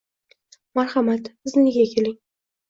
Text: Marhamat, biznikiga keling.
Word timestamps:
Marhamat, 0.79 1.29
biznikiga 1.45 1.87
keling. 1.93 2.19